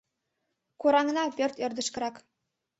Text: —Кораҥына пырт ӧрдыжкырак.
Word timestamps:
—Кораҥына 0.81 1.23
пырт 1.37 1.55
ӧрдыжкырак. 1.65 2.15